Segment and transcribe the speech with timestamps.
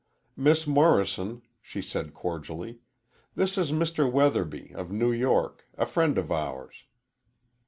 [0.35, 2.79] "Miss Morrison," she said cordially,
[3.35, 4.11] "this is Mr.
[4.11, 6.85] Weatherby, of New York a friend of ours."